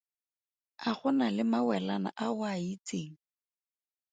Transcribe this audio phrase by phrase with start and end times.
[0.89, 3.15] A go na le mawelana a o a itseng?